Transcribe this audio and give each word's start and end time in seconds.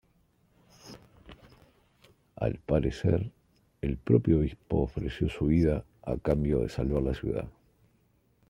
Al 2.37 2.57
parecer, 2.65 3.31
el 3.83 3.97
propio 3.97 4.39
obispo 4.39 4.81
ofreció 4.81 5.29
su 5.29 5.45
vida 5.45 5.85
a 6.01 6.17
cambio 6.17 6.61
de 6.61 6.69
salvar 6.69 7.03
la 7.03 7.13
ciudad. 7.13 7.47